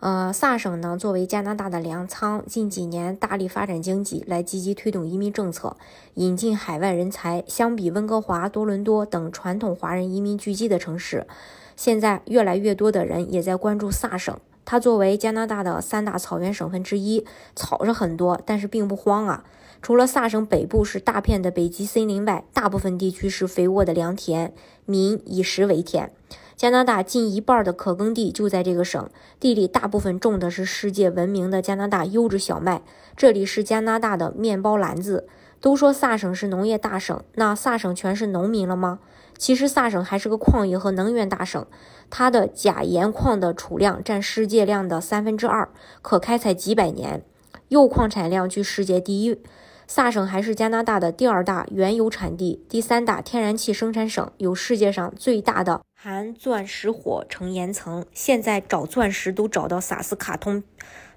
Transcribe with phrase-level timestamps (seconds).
[0.00, 5.76] 呃，萨省呢，作为加拿大的粮仓，近几年大力发展经济，来积极推动移民政策，
[6.14, 7.42] 引进海外人才。
[7.48, 11.26] 相比温哥华、多伦多等传统华人移民聚集的城市，
[11.74, 14.38] 现在越来越多的人也在关注萨省。
[14.64, 19.42] 它作为加拿大的三大草原省份之一，草是很多，但是并不荒啊。
[19.82, 24.52] 除了萨省北部是大片的北极森林外，大部分地区是肥沃的良田，
[24.84, 26.12] 民以食为天。
[26.58, 29.08] 加拿大近一半的可耕地就在这个省，
[29.38, 32.82] 地里大部分种的是世界闻名的加拿大优质小麦。
[33.16, 35.28] 这里是加拿大的面包篮子。
[35.60, 38.98] 都说萨省是农业大省，那萨省全是农民了吗？
[39.36, 41.64] 其实萨省还是个矿业和能源大省，
[42.10, 45.68] 它的钾盐矿的储量占世界量的三分之二，
[46.02, 47.22] 可开采几百年。
[47.68, 49.40] 铀矿产量居世界第一。
[49.86, 58.06] 萨省还是加拿大的第二大原油产地、第三大天然气生产省，有世界上最大的含钻石火成岩层。
[58.12, 60.62] 现在找钻石都找到萨斯卡通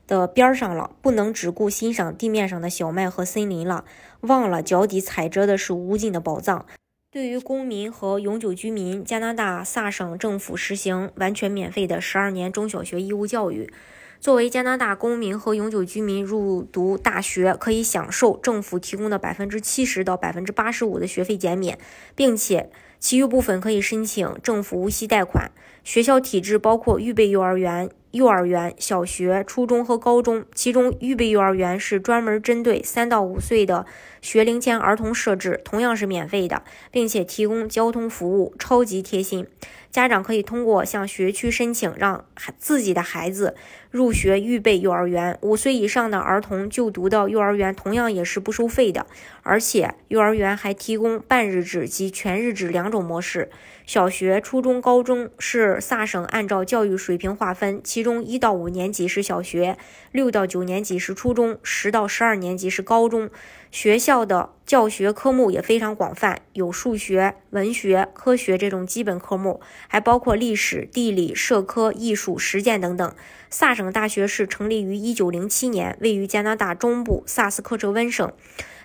[0.08, 3.86] 的边上了，不能只顾欣赏地面上的小麦和森林了，
[4.22, 6.66] 忘了脚底踩着的是无尽的宝藏。
[7.12, 13.72] 对于公民和永久居民，加拿大萨省政府实行完全免费的十二年中小学义务教育。
[14.20, 21.78] 作为加拿大公民和永久居民入读大学，可以享受政府提供的百分之七十到百分之八十五的学费减免，
[22.16, 22.72] 并且
[23.02, 25.52] 其余部分可以申请政府无息贷款。
[25.84, 27.90] 学校体制包括预备幼儿园。
[28.12, 33.86] 幼儿园、小学、初中和高中，其中预备幼儿园是专门针对三到五岁的
[34.22, 39.48] 学龄前儿童设置，同样是免费的，并且提供交通服务，超级贴心。
[39.92, 42.26] 家长可以通过向学区申请，让
[42.58, 43.56] 自己的孩子
[43.92, 45.38] 入学预备幼儿园。
[45.42, 49.06] 五岁以上的儿童就读到幼儿园，同样也是不收费的，
[49.44, 53.50] 而且幼儿园还提供半日制及全日制两种模式。
[53.86, 59.78] 小学、初中、高中是萨省按照教育水平划分，其中一到五年级是小学，
[60.14, 63.30] 六到九年级是初中，十到十二年级是高中。
[63.70, 69.60] 学校的教学科目也非常广泛，有数学、文学、科学这种基本科目，
[69.90, 73.14] 还包括历史、地理、社科、艺术、实践等等。
[73.50, 78.32] 萨省大学是成立于一九零七年，位于加拿大中部萨斯克彻温省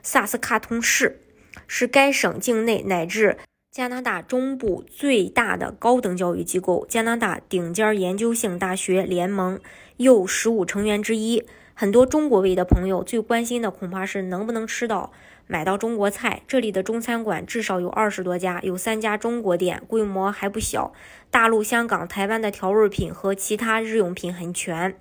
[0.03, 1.21] 萨斯卡通市，
[1.69, 3.39] 是该省境内乃至。
[3.71, 9.61] 加拿大中部最大的高等教育机构，加拿大顶尖研究性大学联盟
[9.99, 11.45] 又十五成员之一。
[11.79, 15.13] 很多中国胃的朋友最关心的恐怕是能不能吃到、
[15.47, 16.41] 买到中国菜。
[16.49, 20.95] 这里的中餐馆至少有二十多家，有三家中国店，规模还不小。
[21.31, 24.97] 大陆、香港、台湾的调味品和其他日用品很全。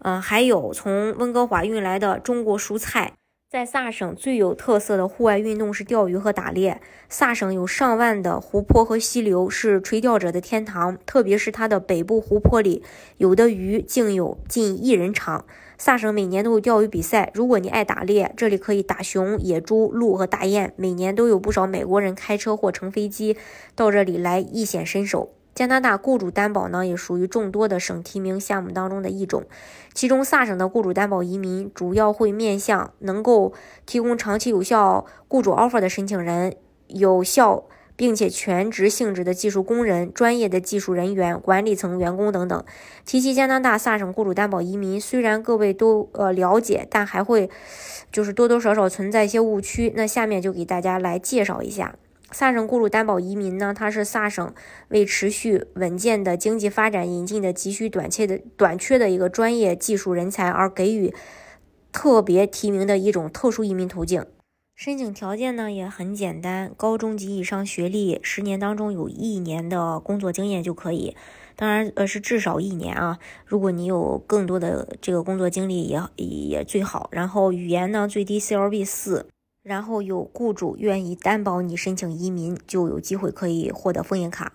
[0.00, 3.12] 嗯，还有从温哥华运来的中国蔬菜。
[3.48, 6.80] 在萨省最有特色的户外运动是钓鱼和打猎。
[7.08, 10.98] 萨省有上万的湖泊和溪流，是垂钓者的天堂。
[11.06, 12.82] 特别是它的北部湖泊里，
[13.18, 15.44] 有的鱼竟有近一人长。
[15.80, 17.30] 萨省每年都有钓鱼比赛。
[17.32, 20.74] 如果你爱打猎，这里可以打熊、野猪、鹿和大雁。
[20.76, 23.38] 每年都有不少美国人开车或乘飞机
[23.74, 25.30] 到这里来一显身手。
[25.54, 29.44] 加拿大雇主担保呢，也属于众多的省提名项目当中的一种。
[29.94, 33.54] 其中，萨省的雇主担保移民主要会面向能够
[33.86, 36.54] 提供长期有效雇主 offer 的申请人，
[36.88, 37.64] 有效
[38.00, 42.64] 并且全职性质的技术工人、专业的技术人员、管理层员工等等。
[43.04, 47.50] 提起加拿大萨省雇主担保移民，虽然各位都呃了解，但还会
[48.10, 49.92] 就是多多少少存在一些误区。
[49.94, 51.94] 那下面就给大家来介绍一下。
[52.32, 54.50] 萨省雇主担保移民呢，它是萨省
[54.88, 61.12] 为持续稳健的经济发展引进的急需短缺的短缺的一个专业技术人才而给予
[61.92, 64.24] 特别提名的一种特殊移民途径。
[64.80, 71.14] 申请条件呢也很简单，高中及以上学历，十年当中有一年的工作经验就可以。
[71.54, 73.18] 当然，呃，是至少一年啊。
[73.44, 77.10] 如果你有更多的这个工作经历也也最好。
[77.12, 79.26] 然后语言呢，最低 CLB 四。
[79.62, 84.54] 然后有雇主愿意担保你申请移民，就有机会可以获得枫叶卡。